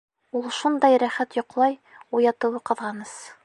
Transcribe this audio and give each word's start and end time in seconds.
Ул 0.37 0.45
шундай 0.59 0.97
рәхәт 1.03 1.37
йоҡлай, 1.39 1.77
уятыуы 2.21 2.65
ҡыҙғаныс. 2.71 3.17